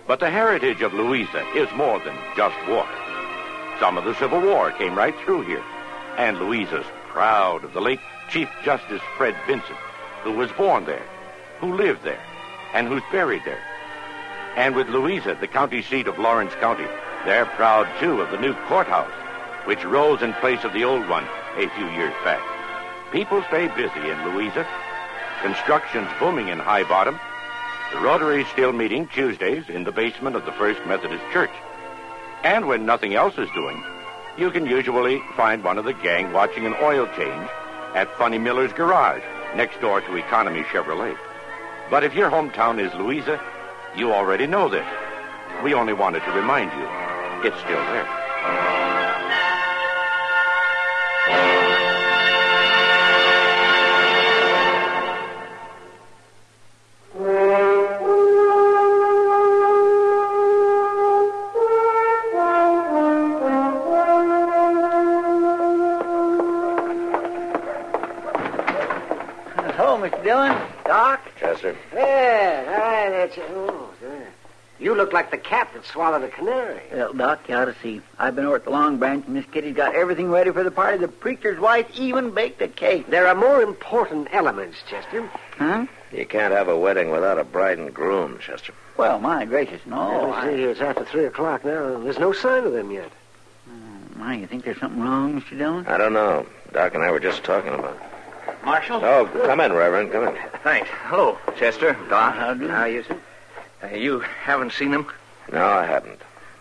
But 0.07 0.19
the 0.19 0.31
heritage 0.31 0.81
of 0.81 0.91
Louisa 0.91 1.45
is 1.55 1.69
more 1.75 1.99
than 1.99 2.17
just 2.35 2.57
water. 2.67 2.97
Some 3.79 3.99
of 3.99 4.03
the 4.03 4.15
Civil 4.15 4.41
War 4.41 4.71
came 4.71 4.97
right 4.97 5.15
through 5.23 5.43
here, 5.43 5.63
and 6.17 6.39
Louisa's 6.39 6.85
proud 7.09 7.63
of 7.63 7.73
the 7.73 7.81
late 7.81 7.99
Chief 8.29 8.49
Justice 8.63 9.03
Fred 9.17 9.35
Vinson, 9.45 9.77
who 10.23 10.31
was 10.31 10.51
born 10.53 10.85
there, 10.85 11.05
who 11.59 11.75
lived 11.75 12.01
there, 12.03 12.23
and 12.73 12.87
who's 12.87 13.03
buried 13.11 13.43
there. 13.45 13.61
And 14.55 14.75
with 14.75 14.87
Louisa, 14.87 15.37
the 15.39 15.47
county 15.47 15.81
seat 15.81 16.07
of 16.07 16.17
Lawrence 16.17 16.53
County, 16.55 16.87
they're 17.25 17.45
proud, 17.45 17.87
too, 17.99 18.21
of 18.21 18.31
the 18.31 18.39
new 18.39 18.53
courthouse, 18.67 19.11
which 19.65 19.83
rose 19.83 20.21
in 20.21 20.33
place 20.33 20.63
of 20.63 20.73
the 20.73 20.85
old 20.85 21.07
one 21.09 21.25
a 21.57 21.69
few 21.75 21.87
years 21.89 22.13
back. 22.23 22.41
People 23.11 23.43
stay 23.49 23.67
busy 23.67 24.09
in 24.09 24.29
Louisa. 24.29 24.65
Construction's 25.41 26.09
booming 26.19 26.47
in 26.47 26.59
High 26.59 26.83
Bottom. 26.83 27.19
The 27.91 27.99
Rotary's 27.99 28.47
still 28.47 28.71
meeting 28.71 29.07
Tuesdays 29.07 29.69
in 29.69 29.83
the 29.83 29.91
basement 29.91 30.35
of 30.35 30.45
the 30.45 30.51
First 30.53 30.79
Methodist 30.85 31.23
Church. 31.31 31.51
And 32.43 32.67
when 32.67 32.85
nothing 32.85 33.15
else 33.15 33.37
is 33.37 33.49
doing, 33.53 33.83
you 34.37 34.51
can 34.51 34.65
usually 34.65 35.21
find 35.35 35.63
one 35.63 35.77
of 35.77 35.85
the 35.85 35.93
gang 35.93 36.31
watching 36.33 36.65
an 36.65 36.75
oil 36.81 37.07
change 37.15 37.49
at 37.93 38.13
Funny 38.17 38.37
Miller's 38.37 38.73
garage, 38.73 39.23
next 39.55 39.79
door 39.81 40.01
to 40.01 40.15
Economy 40.15 40.63
Chevrolet. 40.63 41.17
But 41.89 42.03
if 42.03 42.13
your 42.13 42.29
hometown 42.29 42.79
is 42.79 42.93
Louisa, 42.95 43.41
you 43.97 44.11
already 44.11 44.45
know 44.45 44.67
this. 44.67 44.85
We 45.63 45.73
only 45.73 45.93
wanted 45.93 46.19
to 46.25 46.31
remind 46.31 46.69
you. 46.73 46.85
It's 47.47 47.57
still 47.59 47.77
there. 47.77 48.05
Hello, 69.77 69.97
Mr. 69.97 70.21
Dillon. 70.21 70.57
Doc? 70.83 71.21
Yes, 71.41 71.61
sir. 71.61 71.75
Yeah, 71.93 72.63
all 72.67 72.73
right, 72.73 73.09
that's 73.09 73.37
it. 73.37 73.64
There. 74.85 74.91
You 74.93 74.97
look 74.97 75.13
like 75.13 75.31
the 75.31 75.37
cat 75.37 75.69
that 75.73 75.83
swallowed 75.85 76.21
a 76.23 76.27
canary. 76.27 76.79
Well, 76.93 77.11
Doc, 77.13 77.49
you 77.49 77.55
ought 77.55 77.65
to 77.65 77.75
see. 77.81 78.01
I've 78.19 78.35
been 78.35 78.45
over 78.45 78.57
at 78.57 78.65
the 78.65 78.69
Long 78.69 78.97
Branch, 78.97 79.25
and 79.25 79.33
Miss 79.33 79.45
Kitty's 79.51 79.75
got 79.75 79.95
everything 79.95 80.29
ready 80.29 80.51
for 80.51 80.63
the 80.63 80.69
party. 80.69 80.99
The 80.99 81.07
preacher's 81.07 81.59
wife 81.59 81.87
even 81.95 82.29
baked 82.31 82.61
a 82.61 82.67
cake. 82.67 83.07
There 83.09 83.27
are 83.27 83.33
more 83.33 83.63
important 83.63 84.27
elements, 84.31 84.77
Chester. 84.87 85.27
Huh? 85.57 85.87
You 86.11 86.25
can't 86.27 86.53
have 86.53 86.67
a 86.67 86.77
wedding 86.77 87.09
without 87.09 87.39
a 87.39 87.43
bride 87.43 87.79
and 87.79 87.91
groom, 87.91 88.37
Chester. 88.39 88.73
Well, 88.95 89.17
my 89.19 89.45
gracious, 89.45 89.81
no. 89.87 89.97
Oh, 89.97 90.31
I- 90.31 90.53
see, 90.53 90.61
it's 90.63 90.79
after 90.79 91.03
three 91.03 91.25
o'clock 91.25 91.65
now. 91.65 91.97
There's 91.99 92.19
no 92.19 92.31
sign 92.31 92.63
of 92.65 92.73
them 92.73 92.91
yet. 92.91 93.11
Hmm, 93.67 94.19
my, 94.19 94.35
you 94.37 94.45
think 94.45 94.63
there's 94.65 94.79
something 94.79 95.01
wrong, 95.01 95.41
Mr. 95.41 95.57
Dillon? 95.57 95.87
I 95.87 95.97
don't 95.97 96.13
know. 96.13 96.45
Doc 96.73 96.93
and 96.93 97.03
I 97.03 97.09
were 97.09 97.19
just 97.19 97.43
talking 97.43 97.73
about 97.73 97.95
it. 97.95 98.63
Marshal? 98.63 99.03
Oh, 99.03 99.25
come 99.45 99.59
in, 99.61 99.73
Reverend. 99.73 100.11
Come 100.11 100.27
in. 100.27 100.35
Thanks. 100.63 100.89
Hello, 101.05 101.37
Chester. 101.57 101.93
Doc. 102.07 102.35
How 102.35 102.53
do? 102.53 102.67
How 102.67 102.85
you, 102.85 103.03
sir? 103.03 103.17
Uh, 103.85 103.95
you 103.95 104.19
haven't 104.19 104.73
seen 104.73 104.91
them? 104.91 105.07
No, 105.51 105.65
I 105.65 105.85
haven't. 105.85 106.19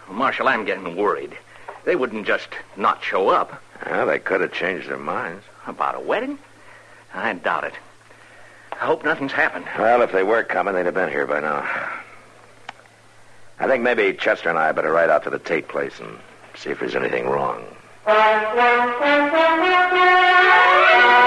Well, 0.09 0.17
Marshal, 0.17 0.49
I'm 0.49 0.65
getting 0.65 0.97
worried. 0.97 1.37
They 1.85 1.97
wouldn't 1.97 2.27
just 2.27 2.49
not 2.77 3.03
show 3.03 3.29
up. 3.29 3.63
Well, 3.87 4.07
they 4.07 4.19
could 4.19 4.41
have 4.41 4.53
changed 4.53 4.89
their 4.89 4.99
minds. 4.99 5.45
About 5.67 5.95
a 5.95 6.01
wedding? 6.01 6.39
I 7.15 7.33
doubt 7.35 7.65
it. 7.65 7.75
I 8.73 8.87
hope 8.87 9.05
nothing's 9.05 9.33
happened. 9.33 9.67
Well, 9.79 10.03
if 10.03 10.13
they 10.13 10.23
were 10.23 10.43
coming, 10.43 10.75
they'd 10.75 10.87
have 10.87 10.95
been 10.95 11.11
here 11.11 11.27
by 11.27 11.41
now. 11.41 11.67
I 13.61 13.69
think 13.69 13.83
maybe 13.83 14.13
Chester 14.15 14.49
and 14.49 14.59
I 14.59 14.73
better 14.73 14.93
ride 14.93 15.11
out 15.11 15.25
to 15.25 15.31
the 15.31 15.39
Tate 15.39 15.69
place 15.69 16.01
and 16.01 16.19
see 16.57 16.71
if 16.71 16.81
there's 16.81 16.97
anything 16.97 17.27
wrong. 17.27 17.65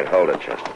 right, 0.00 0.08
hold 0.08 0.30
it, 0.30 0.40
Chester. 0.40 0.72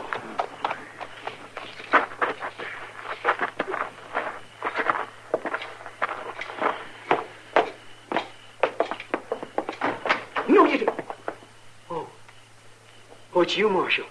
No, 10.49 10.64
you 10.64 10.78
didn't. 10.78 11.00
Oh. 11.90 12.07
Oh, 13.35 13.40
it's 13.40 13.57
you, 13.57 13.69
Marshal. 13.69 14.04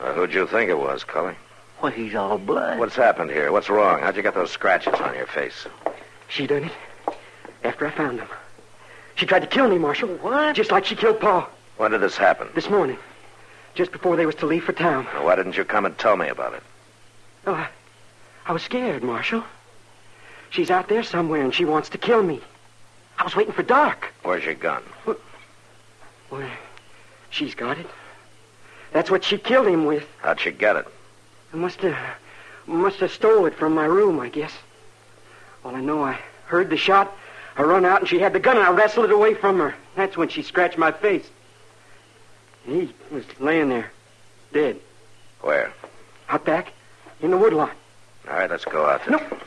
Well, 0.00 0.14
who'd 0.14 0.34
you 0.34 0.46
think 0.46 0.70
it 0.70 0.78
was, 0.78 1.04
Cully? 1.04 1.34
Well, 1.82 1.92
he's 1.92 2.14
all 2.14 2.38
blood. 2.38 2.78
What's 2.78 2.96
happened 2.96 3.30
here? 3.30 3.52
What's 3.52 3.68
wrong? 3.70 4.00
How'd 4.00 4.16
you 4.16 4.22
get 4.22 4.34
those 4.34 4.50
scratches 4.50 4.94
on 4.94 5.14
your 5.14 5.26
face? 5.26 5.66
She 6.28 6.46
done 6.46 6.64
it. 6.64 6.72
After 7.64 7.86
I 7.86 7.90
found 7.90 8.18
them. 8.18 8.28
She 9.14 9.26
tried 9.26 9.40
to 9.40 9.46
kill 9.46 9.68
me, 9.68 9.78
Marshal. 9.78 10.08
What? 10.08 10.54
Just 10.56 10.70
like 10.70 10.84
she 10.84 10.94
killed 10.96 11.20
Pa 11.20 11.48
When 11.76 11.90
did 11.92 12.00
this 12.00 12.16
happen? 12.16 12.48
this 12.54 12.68
morning. 12.68 12.98
Just 13.74 13.92
before 13.92 14.16
they 14.16 14.26
was 14.26 14.34
to 14.36 14.46
leave 14.46 14.64
for 14.64 14.72
town. 14.72 15.06
Well, 15.14 15.24
Why 15.24 15.36
didn't 15.36 15.56
you 15.56 15.64
come 15.64 15.86
and 15.86 15.96
tell 15.96 16.16
me 16.16 16.28
about 16.28 16.54
it? 16.54 16.62
Oh, 17.46 17.52
I, 17.54 17.68
I 18.46 18.52
was 18.52 18.62
scared, 18.62 19.02
Marshal. 19.02 19.44
She's 20.50 20.70
out 20.70 20.88
there 20.88 21.02
somewhere 21.02 21.42
and 21.42 21.54
she 21.54 21.64
wants 21.64 21.88
to 21.90 21.98
kill 21.98 22.22
me. 22.22 22.40
I 23.18 23.24
was 23.24 23.36
waiting 23.36 23.52
for 23.52 23.62
dark. 23.62 24.12
Where's 24.22 24.44
your 24.44 24.54
gun? 24.54 24.82
Well, 26.30 26.50
she's 27.30 27.54
got 27.54 27.78
it. 27.78 27.86
That's 28.92 29.10
what 29.10 29.24
she 29.24 29.38
killed 29.38 29.66
him 29.66 29.84
with. 29.86 30.06
How'd 30.20 30.40
she 30.40 30.50
get 30.50 30.76
it? 30.76 30.86
I 31.52 31.56
must 31.56 31.80
have 31.80 31.96
must 32.66 32.98
have 33.00 33.10
stole 33.10 33.46
it 33.46 33.54
from 33.54 33.74
my 33.74 33.86
room, 33.86 34.20
I 34.20 34.28
guess. 34.28 34.52
All 35.64 35.74
I 35.74 35.80
know, 35.80 36.04
I 36.04 36.18
heard 36.46 36.68
the 36.68 36.76
shot. 36.76 37.16
I 37.56 37.62
run 37.62 37.84
out 37.84 38.00
and 38.00 38.08
she 38.08 38.18
had 38.18 38.32
the 38.34 38.38
gun 38.40 38.56
and 38.56 38.66
I 38.66 38.70
wrestled 38.70 39.06
it 39.06 39.12
away 39.12 39.34
from 39.34 39.58
her. 39.58 39.74
That's 39.96 40.16
when 40.16 40.28
she 40.28 40.42
scratched 40.42 40.78
my 40.78 40.92
face. 40.92 41.28
He 42.64 42.92
was 43.10 43.24
laying 43.40 43.68
there, 43.70 43.90
dead, 44.52 44.78
Where? 45.40 45.72
out 46.28 46.44
back 46.44 46.72
in 47.20 47.30
the 47.30 47.38
woodlot. 47.38 47.72
All 48.28 48.34
right, 48.34 48.50
let's 48.50 48.64
go 48.64 48.84
out 48.86 49.04
there. 49.06 49.18
No. 49.18 49.38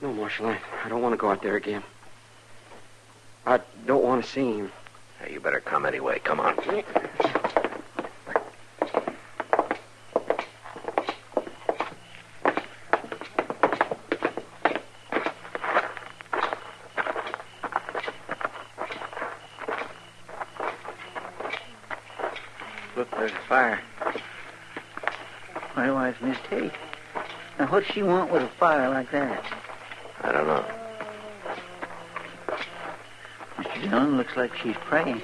No, 0.00 0.12
Marshal, 0.12 0.46
I, 0.46 0.58
I 0.84 0.88
don't 0.88 1.02
want 1.02 1.12
to 1.12 1.16
go 1.16 1.30
out 1.30 1.42
there 1.42 1.56
again. 1.56 1.82
I 3.44 3.60
don't 3.86 4.04
want 4.04 4.24
to 4.24 4.30
see 4.30 4.58
him. 4.58 4.70
Hey, 5.20 5.32
you 5.32 5.40
better 5.40 5.60
come 5.60 5.84
anyway. 5.84 6.20
Come 6.20 6.38
on. 6.38 6.56
Look, 22.98 23.12
there's 23.12 23.30
a 23.30 23.48
fire. 23.48 23.80
My 25.76 25.92
wife's 25.92 26.20
Miss 26.20 26.36
Tate. 26.50 26.72
Now, 27.56 27.68
what 27.68 27.84
does 27.84 27.94
she 27.94 28.02
want 28.02 28.32
with 28.32 28.42
a 28.42 28.48
fire 28.58 28.88
like 28.88 29.12
that? 29.12 29.44
I 30.22 30.32
don't 30.32 30.48
know. 30.48 30.64
Mr. 33.56 33.82
Dillon 33.88 34.16
looks 34.16 34.36
like 34.36 34.52
she's 34.56 34.74
praying. 34.80 35.22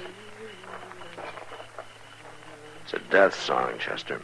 It's 2.85 2.93
a 2.93 2.99
death 3.11 3.37
song, 3.37 3.73
Chester. 3.77 4.21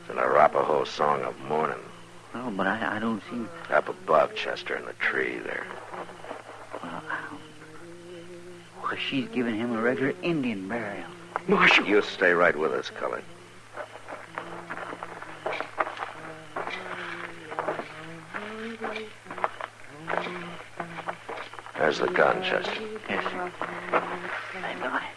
It's 0.00 0.10
an 0.10 0.18
Arapaho 0.18 0.82
song 0.82 1.22
of 1.22 1.38
mourning. 1.42 1.78
Oh, 2.34 2.50
but 2.50 2.66
I, 2.66 2.96
I 2.96 2.98
don't 2.98 3.22
see. 3.30 3.72
Up 3.72 3.88
above 3.88 4.34
Chester 4.34 4.74
in 4.74 4.84
the 4.84 4.94
tree 4.94 5.38
there. 5.38 5.66
Well, 6.82 7.02
well, 8.82 8.96
she's 8.96 9.28
giving 9.28 9.54
him 9.54 9.76
a 9.76 9.80
regular 9.80 10.12
Indian 10.22 10.66
burial. 10.66 11.06
Marshal. 11.48 11.86
You 11.86 12.02
stay 12.02 12.32
right 12.32 12.56
with 12.56 12.72
us, 12.72 12.90
Cully. 12.90 13.22
There's 21.76 21.98
the 21.98 22.06
gun, 22.06 22.42
Chester. 22.42 22.80
Yes, 23.08 23.24
sir. 23.24 23.52
I 23.92 24.74
got 24.78 25.02
it. 25.02 25.12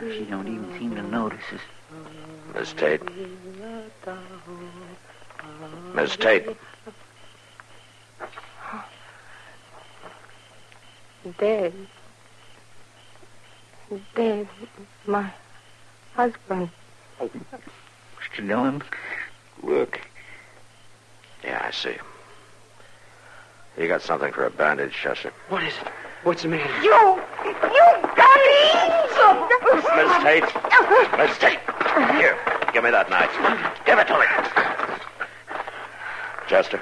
Well, 0.00 0.12
she 0.12 0.24
don't 0.24 0.48
even 0.48 0.78
seem 0.78 0.94
to 0.94 1.02
notice 1.02 1.44
us. 1.52 1.60
Miss 2.54 2.72
Tate. 2.72 3.02
Miss 5.94 6.16
Tate. 6.16 6.56
Dead. 11.38 11.74
Dead. 14.14 14.48
My 15.06 15.30
husband. 16.14 16.70
Mr. 17.20 18.46
Dillon, 18.46 18.82
look. 19.62 20.00
Yeah, 21.42 21.62
I 21.66 21.70
see. 21.72 21.94
You 23.78 23.88
got 23.88 24.02
something 24.02 24.32
for 24.32 24.46
a 24.46 24.50
bandage, 24.50 24.92
Chester. 24.92 25.32
What 25.48 25.62
is 25.64 25.74
it? 25.74 25.88
What's 26.22 26.42
the 26.42 26.48
matter? 26.48 26.64
You! 26.82 27.20
You 27.44 27.52
got 28.16 28.40
it! 28.40 28.94
Miss 29.96 30.22
Tate. 30.22 31.18
Miss 31.18 31.38
Tate. 31.38 31.58
Here, 32.16 32.38
give 32.72 32.82
me 32.84 32.90
that 32.90 33.10
knife. 33.10 33.30
Give 33.84 33.98
it 33.98 34.06
to 34.06 34.18
me. 34.18 34.26
Chester. 36.48 36.80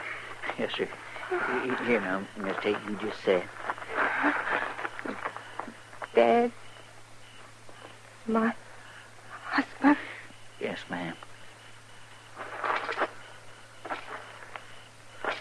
Yes, 0.59 0.73
sir. 0.77 0.89
Y- 1.31 1.39
y- 1.79 1.85
Here 1.87 2.01
now, 2.01 2.23
Miss 2.37 2.57
Tate, 2.63 2.77
you 2.89 2.97
just 2.97 3.21
said. 3.25 3.43
Dead. 6.15 6.53
My 8.27 8.55
husband. 9.45 9.97
Yes, 10.61 10.79
ma'am. 10.89 11.15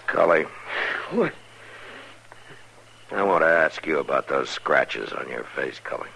Cully. 0.08 0.46
What? 1.12 1.34
I 3.12 3.24
want 3.24 3.44
to 3.44 3.48
ask 3.48 3.86
you 3.86 4.00
about 4.00 4.28
those 4.28 4.50
scratches 4.50 5.12
on 5.14 5.30
your 5.30 5.44
face, 5.44 5.80
Cully. 5.80 6.10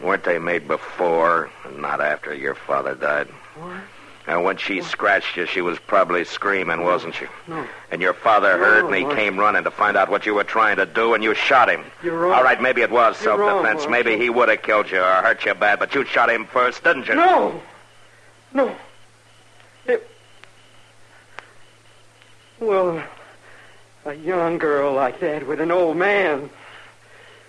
Weren't 0.00 0.24
they 0.24 0.38
made 0.38 0.68
before 0.68 1.50
and 1.64 1.80
not 1.80 2.00
after 2.00 2.34
your 2.34 2.54
father 2.54 2.94
died? 2.94 3.28
What? 3.56 3.80
And 4.28 4.44
when 4.44 4.58
she 4.58 4.82
scratched 4.82 5.38
you, 5.38 5.46
she 5.46 5.62
was 5.62 5.78
probably 5.78 6.22
screaming, 6.22 6.84
wasn't 6.84 7.14
she? 7.14 7.24
No. 7.46 7.66
And 7.90 8.02
your 8.02 8.12
father 8.12 8.58
heard 8.58 8.84
and 8.84 8.94
he 8.94 9.02
came 9.16 9.38
running 9.38 9.64
to 9.64 9.70
find 9.70 9.96
out 9.96 10.10
what 10.10 10.26
you 10.26 10.34
were 10.34 10.44
trying 10.44 10.76
to 10.76 10.84
do, 10.84 11.14
and 11.14 11.24
you 11.24 11.34
shot 11.34 11.70
him. 11.70 11.82
You're 12.02 12.18
wrong. 12.18 12.34
All 12.34 12.44
right, 12.44 12.60
maybe 12.60 12.82
it 12.82 12.90
was 12.90 13.16
You're 13.24 13.38
self-defense. 13.38 13.80
Mark. 13.80 13.90
Maybe 13.90 14.18
he 14.18 14.28
would 14.28 14.50
have 14.50 14.60
killed 14.60 14.90
you 14.90 15.00
or 15.00 15.22
hurt 15.22 15.46
you 15.46 15.54
bad, 15.54 15.78
but 15.78 15.94
you 15.94 16.04
shot 16.04 16.28
him 16.28 16.44
first, 16.44 16.84
didn't 16.84 17.08
you? 17.08 17.14
No. 17.14 17.58
No. 18.52 18.76
It... 19.86 20.06
Well, 22.60 23.02
a 24.04 24.12
young 24.12 24.58
girl 24.58 24.92
like 24.92 25.20
that 25.20 25.46
with 25.46 25.58
an 25.58 25.70
old 25.70 25.96
man. 25.96 26.50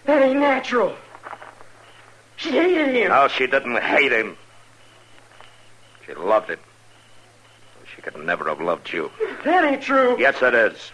That 0.06 0.22
ain't 0.22 0.40
natural. 0.40 0.96
She 2.38 2.52
hated 2.52 2.96
him. 2.96 3.10
No, 3.10 3.28
she 3.28 3.48
didn't 3.48 3.82
hate 3.82 4.14
him. 4.14 4.38
She 6.06 6.14
loved 6.14 6.50
him. 6.52 6.60
She 8.00 8.12
could 8.12 8.26
never 8.26 8.48
have 8.48 8.62
loved 8.62 8.94
you. 8.94 9.12
That 9.44 9.66
ain't 9.66 9.82
true. 9.82 10.16
Yes, 10.18 10.42
it 10.42 10.54
is. 10.54 10.94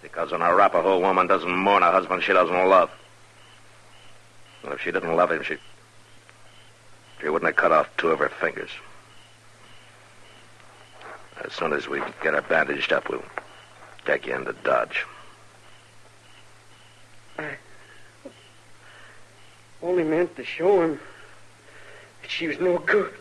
Because 0.00 0.32
an 0.32 0.40
Arapaho 0.40 0.98
woman 0.98 1.26
doesn't 1.26 1.54
mourn 1.54 1.82
a 1.82 1.90
husband 1.90 2.22
she 2.22 2.32
doesn't 2.32 2.68
love. 2.68 2.90
And 4.62 4.72
if 4.72 4.80
she 4.80 4.90
didn't 4.90 5.14
love 5.14 5.30
him, 5.30 5.42
she. 5.42 5.58
She 7.20 7.28
wouldn't 7.28 7.50
have 7.50 7.56
cut 7.56 7.70
off 7.70 7.94
two 7.98 8.08
of 8.08 8.18
her 8.18 8.30
fingers. 8.30 8.70
As 11.44 11.52
soon 11.52 11.74
as 11.74 11.86
we 11.86 12.00
get 12.22 12.32
her 12.32 12.40
bandaged 12.40 12.90
up, 12.90 13.10
we'll 13.10 13.22
take 14.06 14.26
you 14.26 14.34
into 14.36 14.54
Dodge. 14.64 15.04
I 17.38 17.56
only 19.82 20.04
meant 20.04 20.34
to 20.36 20.44
show 20.44 20.80
him 20.80 20.98
that 22.22 22.30
she 22.30 22.48
was 22.48 22.58
no 22.58 22.78
good. 22.78 23.12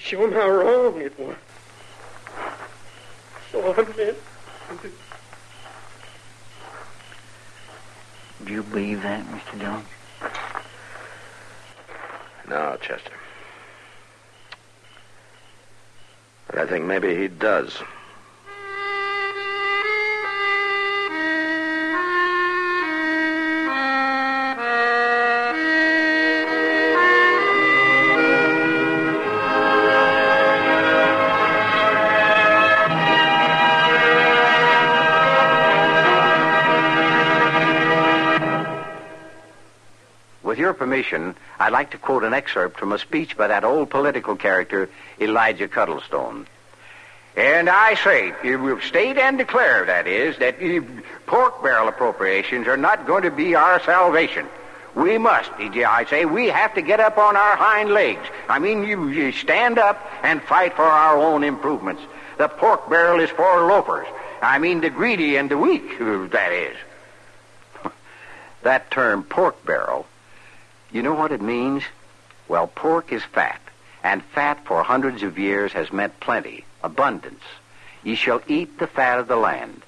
To 0.00 0.06
show 0.06 0.24
him 0.24 0.32
how 0.32 0.48
wrong 0.48 0.98
it 0.98 1.18
was. 1.18 1.36
So 3.52 3.74
I 3.74 3.82
meant. 3.96 4.16
Do 8.46 8.52
you 8.52 8.62
believe 8.62 9.02
that, 9.02 9.26
Mr. 9.26 9.58
Dillon? 9.58 9.84
No, 12.48 12.78
Chester. 12.80 13.12
But 16.46 16.60
I 16.60 16.66
think 16.66 16.86
maybe 16.86 17.14
he 17.14 17.28
does. 17.28 17.82
Permission, 40.90 41.36
I'd 41.60 41.72
like 41.72 41.92
to 41.92 41.98
quote 41.98 42.24
an 42.24 42.34
excerpt 42.34 42.76
from 42.76 42.90
a 42.90 42.98
speech 42.98 43.36
by 43.36 43.46
that 43.46 43.62
old 43.62 43.90
political 43.90 44.34
character, 44.34 44.90
Elijah 45.20 45.68
Cuddlestone. 45.68 46.48
And 47.36 47.70
I 47.70 47.94
say, 47.94 48.32
state 48.80 49.16
and 49.16 49.38
declare, 49.38 49.84
that 49.84 50.08
is, 50.08 50.36
that 50.38 50.56
pork 51.26 51.62
barrel 51.62 51.86
appropriations 51.86 52.66
are 52.66 52.76
not 52.76 53.06
going 53.06 53.22
to 53.22 53.30
be 53.30 53.54
our 53.54 53.80
salvation. 53.84 54.48
We 54.96 55.16
must, 55.16 55.52
I 55.52 56.06
say, 56.10 56.24
we 56.24 56.48
have 56.48 56.74
to 56.74 56.82
get 56.82 56.98
up 56.98 57.18
on 57.18 57.36
our 57.36 57.54
hind 57.54 57.90
legs. 57.90 58.26
I 58.48 58.58
mean, 58.58 58.82
you, 58.82 59.10
you 59.10 59.30
stand 59.30 59.78
up 59.78 60.04
and 60.24 60.42
fight 60.42 60.74
for 60.74 60.82
our 60.82 61.16
own 61.16 61.44
improvements. 61.44 62.02
The 62.38 62.48
pork 62.48 62.90
barrel 62.90 63.20
is 63.20 63.30
for 63.30 63.68
loafers. 63.68 64.08
I 64.42 64.58
mean, 64.58 64.80
the 64.80 64.90
greedy 64.90 65.36
and 65.36 65.48
the 65.48 65.56
weak, 65.56 66.00
uh, 66.00 66.26
that 66.32 66.50
is. 66.50 66.76
that 68.62 68.90
term, 68.90 69.22
pork 69.22 69.64
barrel, 69.64 70.06
you 70.92 71.02
know 71.02 71.14
what 71.14 71.32
it 71.32 71.40
means? 71.40 71.82
Well, 72.48 72.66
pork 72.66 73.12
is 73.12 73.22
fat, 73.22 73.60
and 74.02 74.24
fat 74.24 74.64
for 74.64 74.82
hundreds 74.82 75.22
of 75.22 75.38
years 75.38 75.72
has 75.72 75.92
meant 75.92 76.18
plenty, 76.20 76.64
abundance. 76.82 77.44
Ye 78.02 78.14
shall 78.14 78.42
eat 78.48 78.78
the 78.78 78.86
fat 78.86 79.18
of 79.18 79.28
the 79.28 79.36
land. 79.36 79.82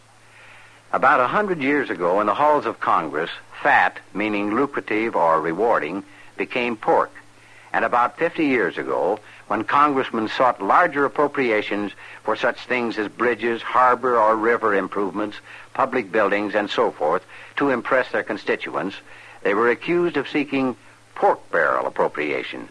About 0.92 1.20
a 1.20 1.26
hundred 1.26 1.60
years 1.62 1.90
ago, 1.90 2.20
in 2.20 2.26
the 2.26 2.34
halls 2.34 2.66
of 2.66 2.78
Congress, 2.78 3.30
fat, 3.62 3.98
meaning 4.12 4.54
lucrative 4.54 5.16
or 5.16 5.40
rewarding, 5.40 6.04
became 6.36 6.76
pork. 6.76 7.10
And 7.72 7.84
about 7.84 8.18
50 8.18 8.44
years 8.44 8.76
ago, 8.76 9.18
when 9.48 9.64
congressmen 9.64 10.28
sought 10.28 10.62
larger 10.62 11.06
appropriations 11.06 11.92
for 12.22 12.36
such 12.36 12.58
things 12.66 12.98
as 12.98 13.08
bridges, 13.08 13.62
harbor 13.62 14.18
or 14.18 14.36
river 14.36 14.74
improvements, 14.74 15.38
public 15.72 16.12
buildings, 16.12 16.54
and 16.54 16.68
so 16.68 16.90
forth, 16.90 17.24
to 17.56 17.70
impress 17.70 18.10
their 18.12 18.22
constituents, 18.22 18.96
they 19.42 19.54
were 19.54 19.70
accused 19.70 20.16
of 20.18 20.28
seeking 20.28 20.76
pork 21.14 21.51
barrel 21.51 21.87
appropriations. 21.87 22.70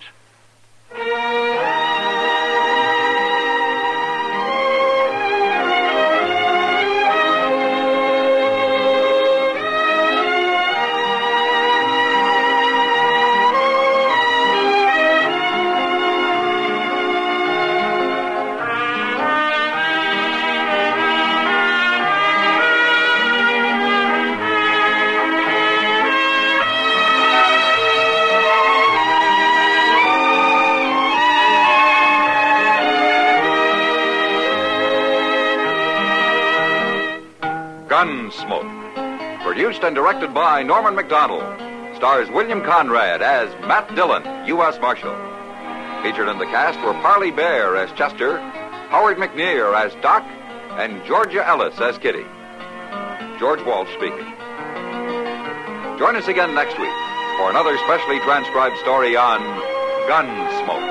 Gunsmoke. 38.01 39.43
Produced 39.43 39.83
and 39.83 39.93
directed 39.93 40.33
by 40.33 40.63
Norman 40.63 40.95
Macdonnell. 40.95 41.95
Stars 41.97 42.31
William 42.31 42.63
Conrad 42.63 43.21
as 43.21 43.47
Matt 43.67 43.93
Dillon, 43.93 44.23
U.S. 44.47 44.79
Marshal. 44.81 45.13
Featured 46.01 46.27
in 46.27 46.39
the 46.39 46.45
cast 46.45 46.79
were 46.83 46.93
Parley 46.93 47.29
Baer 47.29 47.75
as 47.75 47.91
Chester, 47.91 48.39
Howard 48.89 49.17
McNear 49.17 49.79
as 49.79 49.93
Doc, 50.01 50.23
and 50.79 51.05
Georgia 51.05 51.47
Ellis 51.47 51.79
as 51.79 51.99
Kitty. 51.99 52.25
George 53.37 53.61
Walsh 53.67 53.93
speaking. 53.93 54.33
Join 55.99 56.15
us 56.15 56.27
again 56.27 56.55
next 56.55 56.79
week 56.79 56.97
for 57.37 57.51
another 57.51 57.77
specially 57.85 58.17
transcribed 58.21 58.77
story 58.79 59.15
on 59.15 59.41
Gunsmoke. 60.09 60.90